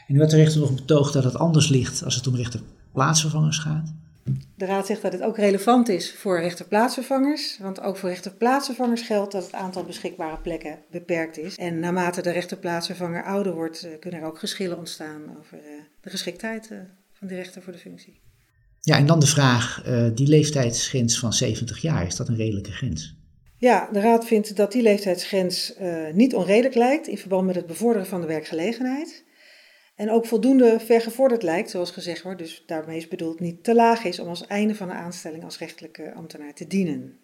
En 0.06 0.14
nu 0.14 0.20
had 0.20 0.30
de 0.30 0.36
rechter 0.36 0.60
nog 0.60 0.74
betoogd 0.74 1.12
dat 1.12 1.24
het 1.24 1.36
anders 1.36 1.68
ligt 1.68 2.04
als 2.04 2.14
het 2.14 2.26
om 2.26 2.36
rechterplaatsvervangers 2.36 3.58
gaat. 3.58 3.94
De 4.56 4.64
Raad 4.64 4.86
zegt 4.86 5.02
dat 5.02 5.12
het 5.12 5.22
ook 5.22 5.36
relevant 5.36 5.88
is 5.88 6.14
voor 6.14 6.40
rechterplaatsvervangers. 6.40 7.58
Want 7.60 7.80
ook 7.80 7.96
voor 7.96 8.08
rechterplaatsvervangers 8.08 9.02
geldt 9.02 9.32
dat 9.32 9.42
het 9.44 9.52
aantal 9.52 9.84
beschikbare 9.84 10.38
plekken 10.38 10.78
beperkt 10.90 11.38
is. 11.38 11.56
En 11.56 11.78
naarmate 11.78 12.22
de 12.22 12.30
rechterplaatsvervanger 12.30 13.24
ouder 13.24 13.54
wordt, 13.54 13.82
eh, 13.82 13.90
kunnen 14.00 14.20
er 14.20 14.26
ook 14.26 14.38
geschillen 14.38 14.78
ontstaan 14.78 15.22
over 15.38 15.58
eh, 15.58 15.64
de 16.00 16.10
geschiktheid 16.10 16.70
eh, 16.70 16.78
van 17.12 17.28
de 17.28 17.34
rechter 17.34 17.62
voor 17.62 17.72
de 17.72 17.78
functie. 17.78 18.20
Ja, 18.80 18.96
en 18.96 19.06
dan 19.06 19.20
de 19.20 19.26
vraag, 19.26 19.82
die 20.14 20.28
leeftijdsgrens 20.28 21.18
van 21.18 21.32
70 21.32 21.78
jaar, 21.78 22.06
is 22.06 22.16
dat 22.16 22.28
een 22.28 22.36
redelijke 22.36 22.72
grens? 22.72 23.16
Ja, 23.56 23.88
de 23.92 24.00
Raad 24.00 24.26
vindt 24.26 24.56
dat 24.56 24.72
die 24.72 24.82
leeftijdsgrens 24.82 25.74
niet 26.12 26.34
onredelijk 26.34 26.74
lijkt 26.74 27.08
in 27.08 27.18
verband 27.18 27.46
met 27.46 27.54
het 27.54 27.66
bevorderen 27.66 28.06
van 28.06 28.20
de 28.20 28.26
werkgelegenheid. 28.26 29.23
En 29.94 30.10
ook 30.10 30.26
voldoende 30.26 30.80
vergevorderd 30.80 31.42
lijkt, 31.42 31.70
zoals 31.70 31.90
gezegd 31.90 32.22
wordt, 32.22 32.38
dus 32.38 32.62
daarmee 32.66 32.96
is 32.96 33.08
bedoeld 33.08 33.40
niet 33.40 33.64
te 33.64 33.74
laag 33.74 34.04
is 34.04 34.18
om 34.18 34.28
als 34.28 34.46
einde 34.46 34.74
van 34.74 34.88
de 34.88 34.94
aanstelling 34.94 35.44
als 35.44 35.58
rechtelijke 35.58 36.14
ambtenaar 36.14 36.54
te 36.54 36.66
dienen. 36.66 37.18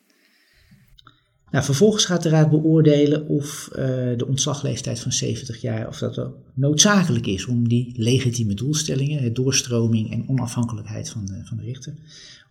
Nou, 1.50 1.65
vervolgens 1.65 2.05
gaat 2.05 2.23
de 2.23 2.29
Raad 2.29 2.50
beoordelen 2.50 3.29
of 3.29 3.69
uh, 3.73 3.77
de 4.17 4.27
ontslagleeftijd 4.27 5.00
van 5.00 5.12
70 5.12 5.61
jaar, 5.61 5.89
of 5.89 5.99
dat 5.99 6.31
noodzakelijk 6.55 7.27
is 7.27 7.47
om 7.47 7.69
die 7.69 7.93
legitieme 7.97 8.55
doelstellingen, 8.55 9.23
het 9.23 9.35
doorstroming 9.35 10.12
en 10.12 10.29
onafhankelijkheid 10.29 11.11
van 11.11 11.27
de, 11.27 11.41
van 11.45 11.57
de 11.57 11.65
rechter, 11.65 11.95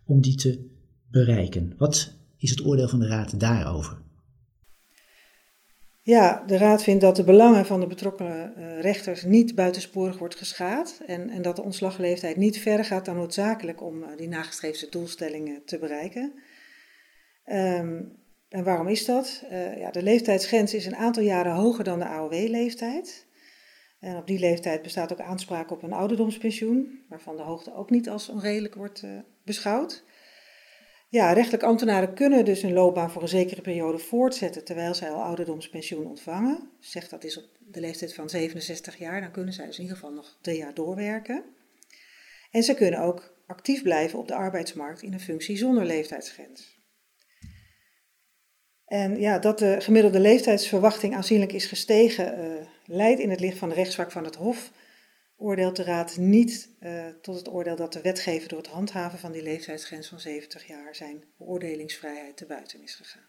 om 0.04 0.20
die 0.20 0.34
te 0.34 0.58
bereiken. 1.10 1.74
Wat 1.78 2.12
is 2.38 2.50
het 2.50 2.64
oordeel 2.64 2.88
van 2.88 2.98
de 2.98 3.06
Raad 3.06 3.40
daarover? 3.40 3.98
Ja, 6.10 6.42
de 6.46 6.56
Raad 6.56 6.82
vindt 6.82 7.00
dat 7.00 7.16
de 7.16 7.24
belangen 7.24 7.66
van 7.66 7.80
de 7.80 7.86
betrokken 7.86 8.52
uh, 8.58 8.80
rechters 8.80 9.22
niet 9.22 9.54
buitensporig 9.54 10.18
wordt 10.18 10.34
geschaad 10.34 11.00
en, 11.06 11.30
en, 11.30 11.42
dat 11.42 11.56
de 11.56 11.62
ontslagleeftijd 11.62 12.36
niet 12.36 12.58
verder 12.58 12.84
gaat 12.84 13.04
dan 13.04 13.16
noodzakelijk 13.16 13.82
om 13.82 14.02
uh, 14.02 14.08
die 14.16 14.28
nagestreefde 14.28 14.88
doelstellingen 14.88 15.64
te 15.64 15.78
bereiken. 15.78 16.32
Um, 17.46 18.18
en 18.48 18.64
waarom 18.64 18.88
is 18.88 19.04
dat? 19.04 19.44
Uh, 19.50 19.78
ja, 19.78 19.90
de 19.90 20.02
leeftijdsgrens 20.02 20.74
is 20.74 20.86
een 20.86 20.96
aantal 20.96 21.22
jaren 21.22 21.52
hoger 21.52 21.84
dan 21.84 21.98
de 21.98 22.08
AOW-leeftijd. 22.08 23.26
En 24.00 24.16
op 24.16 24.26
die 24.26 24.38
leeftijd 24.38 24.82
bestaat 24.82 25.12
ook 25.12 25.20
aanspraak 25.20 25.70
op 25.70 25.82
een 25.82 25.92
ouderdomspensioen, 25.92 27.04
waarvan 27.08 27.36
de 27.36 27.42
hoogte 27.42 27.74
ook 27.74 27.90
niet 27.90 28.08
als 28.08 28.28
onredelijk 28.28 28.74
wordt 28.74 29.04
beschouwd. 29.44 30.04
Ja, 31.10 31.32
rechtelijk 31.32 31.62
ambtenaren 31.62 32.14
kunnen 32.14 32.44
dus 32.44 32.62
hun 32.62 32.72
loopbaan 32.72 33.10
voor 33.10 33.22
een 33.22 33.28
zekere 33.28 33.60
periode 33.60 33.98
voortzetten 33.98 34.64
terwijl 34.64 34.94
zij 34.94 35.10
al 35.10 35.22
ouderdomspensioen 35.22 36.06
ontvangen. 36.06 36.70
Zeg 36.80 37.08
dat 37.08 37.24
is 37.24 37.38
op 37.38 37.44
de 37.58 37.80
leeftijd 37.80 38.14
van 38.14 38.28
67 38.28 38.98
jaar, 38.98 39.20
dan 39.20 39.30
kunnen 39.30 39.54
zij 39.54 39.66
dus 39.66 39.76
in 39.76 39.82
ieder 39.82 39.96
geval 39.96 40.12
nog 40.12 40.38
drie 40.40 40.56
jaar 40.56 40.74
doorwerken. 40.74 41.44
En 42.50 42.62
ze 42.62 42.74
kunnen 42.74 43.00
ook 43.00 43.34
actief 43.46 43.82
blijven 43.82 44.18
op 44.18 44.28
de 44.28 44.34
arbeidsmarkt 44.34 45.02
in 45.02 45.12
een 45.12 45.20
functie 45.20 45.56
zonder 45.56 45.84
leeftijdsgrens. 45.84 46.78
En 48.84 49.20
ja, 49.20 49.38
dat 49.38 49.58
de 49.58 49.76
gemiddelde 49.80 50.20
leeftijdsverwachting 50.20 51.14
aanzienlijk 51.14 51.52
is 51.52 51.66
gestegen, 51.66 52.38
uh, 52.38 52.66
leidt 52.84 53.20
in 53.20 53.30
het 53.30 53.40
licht 53.40 53.58
van 53.58 53.68
de 53.68 53.74
rechtspraak 53.74 54.10
van 54.10 54.24
het 54.24 54.34
Hof 54.34 54.70
oordeelt 55.40 55.76
de 55.76 55.82
Raad 55.82 56.16
niet 56.16 56.70
uh, 56.82 57.06
tot 57.22 57.36
het 57.36 57.48
oordeel 57.48 57.76
dat 57.76 57.92
de 57.92 58.00
wetgever 58.00 58.48
door 58.48 58.58
het 58.58 58.66
handhaven 58.66 59.18
van 59.18 59.32
die 59.32 59.42
leeftijdsgrens 59.42 60.08
van 60.08 60.20
70 60.20 60.66
jaar 60.66 60.94
zijn 60.94 61.24
beoordelingsvrijheid 61.38 62.36
te 62.36 62.46
buiten 62.46 62.82
is 62.82 62.94
gegaan. 62.94 63.28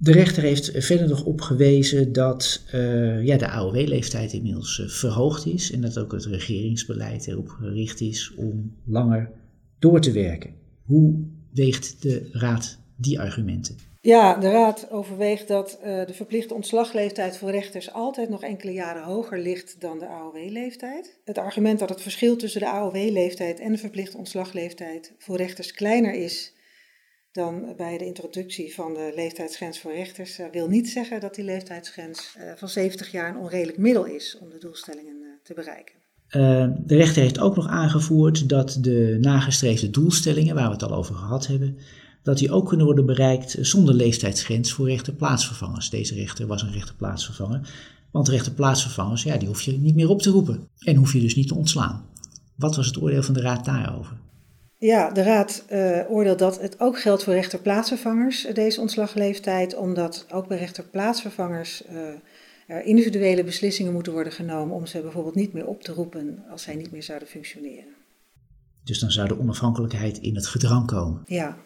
De 0.00 0.12
rechter 0.12 0.42
heeft 0.42 0.70
verder 0.74 1.08
nog 1.08 1.24
opgewezen 1.24 2.12
dat 2.12 2.62
uh, 2.74 3.24
ja, 3.24 3.36
de 3.36 3.48
AOW-leeftijd 3.48 4.32
inmiddels 4.32 4.78
uh, 4.78 4.88
verhoogd 4.88 5.46
is 5.46 5.70
en 5.70 5.80
dat 5.80 5.98
ook 5.98 6.12
het 6.12 6.24
regeringsbeleid 6.24 7.26
erop 7.26 7.48
gericht 7.48 8.00
is 8.00 8.34
om 8.36 8.76
langer 8.84 9.30
door 9.78 10.00
te 10.00 10.12
werken. 10.12 10.54
Hoe 10.84 11.24
weegt 11.52 12.02
de 12.02 12.28
Raad 12.32 12.78
die 12.96 13.20
argumenten? 13.20 13.87
Ja, 14.00 14.34
de 14.34 14.50
Raad 14.50 14.90
overweegt 14.90 15.48
dat 15.48 15.78
uh, 15.84 16.06
de 16.06 16.14
verplichte 16.14 16.54
ontslagleeftijd 16.54 17.36
voor 17.36 17.50
rechters 17.50 17.92
altijd 17.92 18.28
nog 18.28 18.42
enkele 18.42 18.72
jaren 18.72 19.02
hoger 19.02 19.38
ligt 19.38 19.80
dan 19.80 19.98
de 19.98 20.06
AOW-leeftijd. 20.06 21.18
Het 21.24 21.38
argument 21.38 21.78
dat 21.78 21.88
het 21.88 22.00
verschil 22.00 22.36
tussen 22.36 22.60
de 22.60 22.68
AOW-leeftijd 22.68 23.60
en 23.60 23.72
de 23.72 23.78
verplichte 23.78 24.16
ontslagleeftijd 24.16 25.12
voor 25.18 25.36
rechters 25.36 25.72
kleiner 25.72 26.14
is 26.14 26.52
dan 27.32 27.74
bij 27.76 27.98
de 27.98 28.04
introductie 28.04 28.74
van 28.74 28.94
de 28.94 29.12
leeftijdsgrens 29.14 29.80
voor 29.80 29.92
rechters, 29.92 30.38
uh, 30.38 30.46
wil 30.52 30.68
niet 30.68 30.88
zeggen 30.88 31.20
dat 31.20 31.34
die 31.34 31.44
leeftijdsgrens 31.44 32.34
uh, 32.38 32.52
van 32.56 32.68
70 32.68 33.10
jaar 33.10 33.28
een 33.28 33.40
onredelijk 33.40 33.78
middel 33.78 34.04
is 34.04 34.38
om 34.40 34.50
de 34.50 34.58
doelstellingen 34.58 35.16
te 35.42 35.54
bereiken. 35.54 35.94
de 36.86 36.96
rechter 36.96 37.22
heeft 37.22 37.38
ook 37.38 37.56
nog 37.56 37.68
aangevoerd 37.68 38.48
dat 38.48 38.78
de 38.80 39.18
nagestreefde 39.20 39.90
doelstellingen, 39.90 40.54
waar 40.54 40.66
we 40.66 40.72
het 40.72 40.82
al 40.82 40.94
over 40.94 41.14
gehad 41.14 41.46
hebben, 41.46 41.78
dat 42.28 42.38
die 42.38 42.52
ook 42.52 42.68
kunnen 42.68 42.86
worden 42.86 43.06
bereikt 43.06 43.56
zonder 43.60 43.94
leeftijdsgrens 43.94 44.72
voor 44.72 44.88
rechterplaatsvervangers. 44.88 45.90
Deze 45.90 46.14
rechter 46.14 46.46
was 46.46 46.62
een 46.62 46.72
rechterplaatsvervanger, 46.72 47.74
want 48.10 48.28
rechterplaatsvervangers, 48.28 49.22
ja, 49.22 49.36
die 49.36 49.48
hoef 49.48 49.60
je 49.60 49.78
niet 49.78 49.94
meer 49.94 50.08
op 50.08 50.22
te 50.22 50.30
roepen 50.30 50.68
en 50.78 50.96
hoef 50.96 51.12
je 51.12 51.20
dus 51.20 51.34
niet 51.34 51.48
te 51.48 51.54
ontslaan. 51.54 52.04
Wat 52.54 52.76
was 52.76 52.86
het 52.86 53.02
oordeel 53.02 53.22
van 53.22 53.34
de 53.34 53.40
Raad 53.40 53.64
daarover? 53.64 54.16
Ja, 54.78 55.10
de 55.10 55.22
Raad 55.22 55.64
uh, 55.72 56.00
oordeelt 56.08 56.38
dat 56.38 56.60
het 56.60 56.80
ook 56.80 57.00
geldt 57.00 57.24
voor 57.24 57.34
rechterplaatsvervangers, 57.34 58.46
deze 58.54 58.80
ontslagleeftijd, 58.80 59.76
omdat 59.76 60.26
ook 60.32 60.48
bij 60.48 60.58
rechterplaatsvervangers 60.58 61.82
uh, 61.90 61.96
er 62.66 62.82
individuele 62.82 63.44
beslissingen 63.44 63.92
moeten 63.92 64.12
worden 64.12 64.32
genomen 64.32 64.76
om 64.76 64.86
ze 64.86 65.00
bijvoorbeeld 65.00 65.34
niet 65.34 65.52
meer 65.52 65.66
op 65.66 65.82
te 65.82 65.92
roepen 65.92 66.44
als 66.50 66.62
zij 66.62 66.74
niet 66.74 66.90
meer 66.90 67.02
zouden 67.02 67.28
functioneren. 67.28 67.94
Dus 68.84 68.98
dan 68.98 69.10
zou 69.10 69.28
de 69.28 69.38
onafhankelijkheid 69.38 70.18
in 70.18 70.34
het 70.34 70.46
gedrang 70.46 70.86
komen. 70.86 71.22
Ja, 71.26 71.56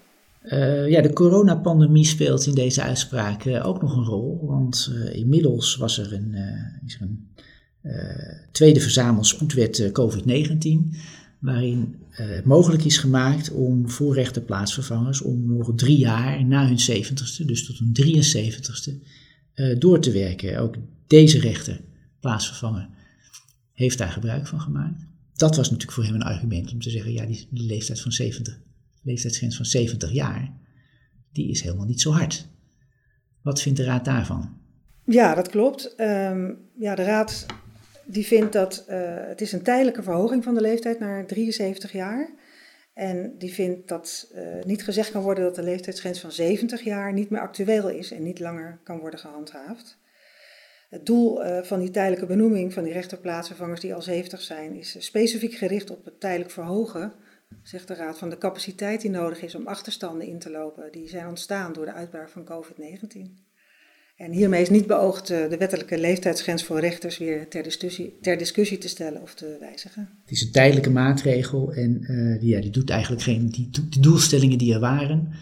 uh, 0.45 0.89
ja, 0.89 1.01
de 1.01 1.13
coronapandemie 1.13 2.05
speelt 2.05 2.47
in 2.47 2.55
deze 2.55 2.83
uitspraak 2.83 3.45
uh, 3.45 3.67
ook 3.67 3.83
nog 3.83 3.97
een 3.97 4.05
rol, 4.05 4.47
want 4.47 4.91
uh, 4.93 5.15
inmiddels 5.15 5.77
was 5.77 5.99
er 5.99 6.13
een, 6.13 6.35
is 6.87 6.95
er 6.95 7.01
een 7.01 7.31
tweede 8.53 8.81
verzamelspoedwet 8.81 9.91
COVID-19, 9.93 10.97
waarin 11.39 11.97
het 12.09 12.45
mogelijk 12.45 12.85
is 12.85 12.99
gemaakt 12.99 13.51
om 13.51 13.89
voorrechte 13.91 14.41
plaatsvervangers 14.41 15.23
om 15.23 15.57
nog 15.57 15.73
drie 15.77 15.99
jaar 15.99 16.45
na 16.45 16.67
hun 16.67 17.05
70ste, 17.05 17.45
dus 17.47 17.67
tot 17.67 17.79
hun 17.79 17.97
73ste, 18.03 18.93
door 19.79 20.01
te 20.01 20.11
werken. 20.11 20.59
Ook 20.59 20.77
deze 21.07 21.39
rechter, 21.39 21.81
plaatsvervanger, 22.21 22.89
heeft 23.73 23.99
daar 23.99 24.13
gebruik 24.13 24.47
van 24.47 24.61
gemaakt. 24.61 25.07
Dat 25.35 25.57
was 25.57 25.71
natuurlijk 25.71 25.93
voor 25.93 26.05
hem 26.05 26.15
een 26.15 26.23
argument 26.23 26.73
om 26.73 26.81
te 26.81 26.91
zeggen, 26.91 27.13
ja, 27.13 27.27
die, 27.27 27.47
die 27.51 27.67
leeftijd 27.67 28.01
van 28.01 28.13
70 28.13 28.59
leeftijdsgrens 29.03 29.57
van 29.57 29.65
70 29.65 30.13
jaar, 30.13 30.53
die 31.33 31.51
is 31.51 31.61
helemaal 31.61 31.87
niet 31.87 32.01
zo 32.01 32.11
hard. 32.11 32.49
Wat 33.43 33.61
vindt 33.61 33.79
de 33.79 33.85
Raad 33.85 34.05
daarvan? 34.05 34.61
Ja, 35.05 35.35
dat 35.35 35.49
klopt. 35.49 35.95
Um, 36.01 36.59
ja, 36.79 36.95
de 36.95 37.05
Raad 37.05 37.47
die 38.07 38.27
vindt 38.27 38.53
dat 38.53 38.85
uh, 38.89 38.97
het 39.17 39.41
is 39.41 39.53
een 39.53 39.63
tijdelijke 39.63 40.03
verhoging 40.03 40.45
van 40.45 40.55
de 40.55 40.61
leeftijd 40.61 40.99
naar 40.99 41.27
73 41.27 41.93
jaar. 41.93 42.31
En 42.95 43.35
die 43.39 43.53
vindt 43.53 43.89
dat 43.89 44.33
uh, 44.35 44.65
niet 44.65 44.85
gezegd 44.85 45.11
kan 45.11 45.23
worden 45.23 45.45
dat 45.45 45.55
de 45.55 45.63
leeftijdsgrens 45.63 46.21
van 46.21 46.33
70 46.33 46.83
jaar 46.83 47.13
niet 47.13 47.31
meer 47.31 47.41
actueel 47.41 47.89
is 47.89 48.11
en 48.11 48.23
niet 48.23 48.41
langer 48.41 48.81
kan 48.85 48.99
worden 48.99 49.19
gehandhaafd. 49.19 50.01
Het 50.91 51.07
doel 51.07 51.45
uh, 51.45 51.63
van 51.63 51.81
die 51.81 51.91
tijdelijke 51.91 52.27
benoeming 52.27 52.73
van 52.73 52.85
die 52.85 52.93
rechterplaatsvervangers 52.93 53.81
die 53.81 53.95
al 53.95 54.03
70 54.03 54.41
zijn, 54.41 54.75
is 54.75 54.97
specifiek 54.99 55.55
gericht 55.55 55.91
op 55.91 56.05
het 56.05 56.21
tijdelijk 56.21 56.51
verhogen 56.51 57.13
zegt 57.63 57.89
de 57.89 57.95
Raad, 57.95 58.19
van 58.19 58.31
de 58.31 58.39
capaciteit 58.39 59.01
die 59.01 59.11
nodig 59.11 59.43
is 59.43 59.55
om 59.55 59.67
achterstanden 59.67 60.27
in 60.27 60.39
te 60.39 60.51
lopen. 60.51 60.93
Die 60.93 61.09
zijn 61.09 61.27
ontstaan 61.27 61.73
door 61.73 61.85
de 61.85 61.93
uitbraak 61.93 62.29
van 62.29 62.45
COVID-19. 62.45 63.51
En 64.17 64.33
hiermee 64.33 64.63
is 64.63 64.71
niet 64.71 64.87
beoogd 64.87 65.27
de 65.27 65.57
wettelijke 65.59 65.99
leeftijdsgrens 65.99 66.65
voor 66.65 66.81
rechters 66.81 67.19
weer 67.19 67.49
ter 67.49 67.63
discussie, 67.63 68.19
ter 68.21 68.39
discussie 68.39 68.79
te 68.79 68.89
stellen 68.89 69.23
of 69.23 69.35
te 69.35 69.57
wijzigen. 69.61 70.09
Het 70.23 70.31
is 70.31 70.43
een 70.43 70.53
tijdelijke 70.53 70.91
maatregel 70.91 71.73
en 71.73 72.01
die, 72.41 72.49
ja, 72.49 72.61
die 72.61 72.71
doet 72.71 72.91
eigenlijk 72.91 73.23
geen, 73.23 73.49
die, 73.49 73.71
die 73.71 74.03
doelstellingen 74.03 74.59
die 74.59 74.75
er 74.75 74.81
waren, 74.81 75.33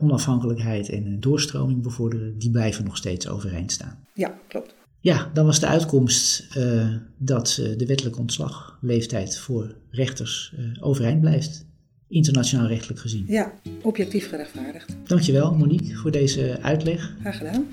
onafhankelijkheid 0.00 0.88
en 0.88 1.20
doorstroming 1.20 1.82
bevorderen, 1.82 2.38
die 2.38 2.50
blijven 2.50 2.84
nog 2.84 2.96
steeds 2.96 3.28
overeind 3.28 3.72
staan. 3.72 4.06
Ja, 4.14 4.38
klopt. 4.48 4.74
Ja, 5.02 5.30
dan 5.34 5.46
was 5.46 5.60
de 5.60 5.66
uitkomst 5.66 6.46
uh, 6.56 6.88
dat 7.18 7.58
uh, 7.60 7.78
de 7.78 7.86
wettelijke 7.86 8.18
ontslagleeftijd 8.18 9.38
voor 9.38 9.74
rechters 9.90 10.54
uh, 10.58 10.66
overeind 10.80 11.20
blijft, 11.20 11.66
internationaal 12.08 12.66
rechtelijk 12.66 13.00
gezien. 13.00 13.24
Ja, 13.28 13.52
objectief 13.82 14.28
gerechtvaardigd. 14.28 14.96
Dankjewel 15.06 15.54
Monique 15.54 15.94
voor 15.94 16.10
deze 16.10 16.58
uitleg. 16.60 17.14
Graag 17.20 17.36
gedaan. 17.36 17.66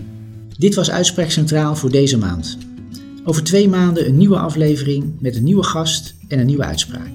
Dit 0.58 0.76
was 0.76 0.92
Uitspraak 0.92 1.30
Centraal 1.30 1.76
voor 1.76 1.92
deze 1.92 2.18
maand. 2.18 2.58
Over 3.24 3.44
twee 3.44 3.68
maanden 3.68 4.08
een 4.08 4.18
nieuwe 4.18 4.38
aflevering 4.38 5.20
met 5.20 5.36
een 5.36 5.44
nieuwe 5.44 5.64
gast 5.64 6.16
en 6.28 6.40
een 6.40 6.46
nieuwe 6.46 6.66
uitspraak. 6.66 7.12